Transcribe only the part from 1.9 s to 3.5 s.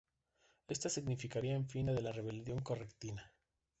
la rebelión correntina.